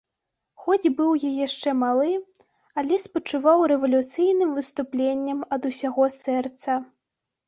[0.61, 2.13] Хоць быў я яшчэ малы,
[2.81, 6.79] але спачуваў рэвалюцыйным выступленням ад усяго сэрца.